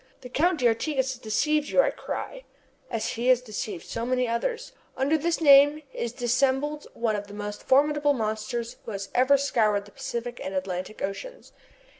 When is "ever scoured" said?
9.13-9.85